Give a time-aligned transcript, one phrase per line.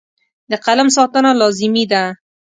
[0.51, 2.03] د قلم ساتنه لازمي ده.